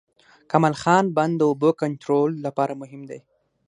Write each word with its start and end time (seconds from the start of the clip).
کمال 0.51 0.75
خان 0.81 1.05
بند 1.17 1.33
د 1.37 1.41
اوبو 1.49 1.69
کنټرول 1.81 2.29
لپاره 2.45 2.73
مهم 2.81 3.01
دی 3.09 3.19